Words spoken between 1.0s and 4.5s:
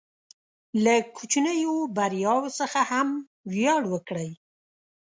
کوچنیو بریاوو څخه هم ویاړ وکړئ.